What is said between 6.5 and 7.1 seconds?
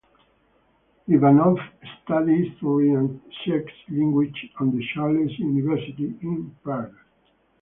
Prague.